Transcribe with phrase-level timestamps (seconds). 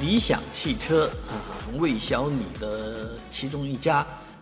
[0.00, 1.36] 理想汽车啊，
[1.78, 3.98] 魏小李的其中一家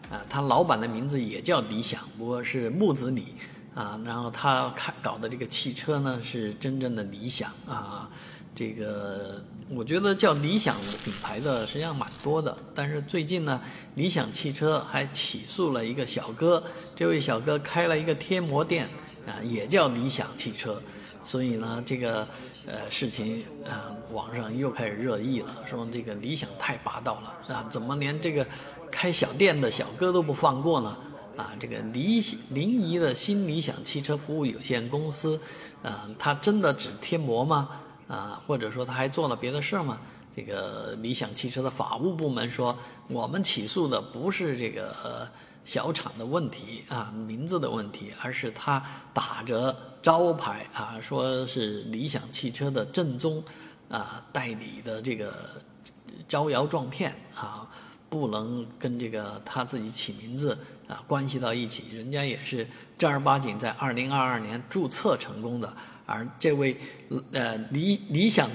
[0.08, 3.34] 啊，他老板的名字也叫理想，不过是木子李
[3.74, 4.00] 啊。
[4.04, 8.08] 然后他开搞的这个汽车呢，是真正的理想啊。
[8.54, 10.74] 这个我觉得叫理想
[11.04, 13.60] 品牌的实际上蛮多的，但是最近呢，
[13.96, 16.62] 理想汽车还起诉了一个小哥，
[16.94, 18.88] 这位小哥开了一个贴膜店
[19.28, 20.80] 啊，也叫理想汽车。
[21.22, 22.26] 所以呢，这个
[22.66, 28.46] 呃事情啊，网上又开始热议了，说这个理想太霸道了啊，怎么连这个
[28.90, 30.96] 开小店的小哥都不放过呢？
[31.36, 35.38] 啊，这个理临沂的新理想汽车服务有限公司，
[35.82, 37.68] 啊，他真的只贴膜吗？
[38.06, 39.98] 啊，或者说他还做了别的事儿吗？
[40.38, 42.76] 这个理想汽车的法务部门说，
[43.08, 45.28] 我们起诉的不是这个。
[45.64, 53.44] 小厂的问题啊，名字的问题，而是他打着招牌啊，说是理想汽车的正宗
[53.90, 55.30] 啊代理的这个
[56.26, 57.68] 招摇撞骗啊，
[58.08, 60.56] 不能跟这个他自己起名字
[60.88, 61.84] 啊关系到一起。
[61.92, 62.66] 人家也是
[62.96, 65.70] 正儿八经在二零二二年注册成功的，
[66.06, 66.74] 而这位
[67.32, 68.48] 呃理理想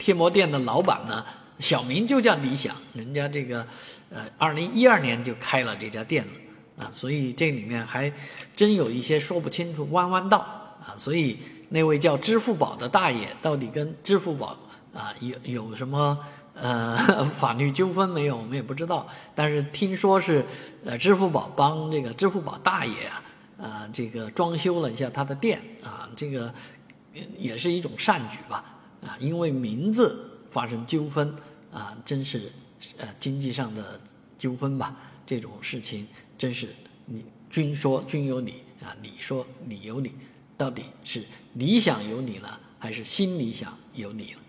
[0.00, 1.24] 贴膜店的老板呢？
[1.60, 3.66] 小名就叫理想，人家这个，
[4.08, 8.10] 呃，二零一二年就开了这家店了，啊，所以这里面还
[8.56, 10.38] 真有一些说不清楚弯弯道，
[10.80, 14.56] 啊，所以那位叫支付宝的大爷到底跟支付宝
[14.94, 16.18] 啊有有什么
[16.54, 16.96] 呃
[17.38, 20.42] 法律纠纷没有，我们也不知道，但是听说是
[20.82, 23.22] 呃支付宝帮这个支付宝大爷啊，
[23.60, 26.50] 啊这个装修了一下他的店，啊，这个
[27.36, 28.64] 也是一种善举吧，
[29.20, 31.32] 因为名字发生纠纷。
[31.72, 32.50] 啊，真是，
[32.96, 33.96] 呃，经济上的
[34.36, 34.96] 纠纷吧？
[35.24, 36.04] 这种事情
[36.36, 36.68] 真是
[37.06, 40.10] 你君说君有理啊，你说你有理，
[40.56, 41.22] 到底是
[41.54, 44.40] 理想有理了，还是心理想有理了？